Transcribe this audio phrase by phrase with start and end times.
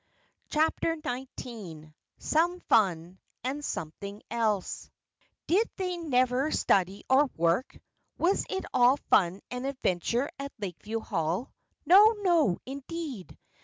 [0.49, 4.89] CHAPTER XIX SOME FUN AND SOMETHING ELSE
[5.45, 7.77] Did they never study or work?
[8.17, 11.53] Was it all fun and adventure at Lakeview Hall?
[11.85, 13.37] No, no, indeed!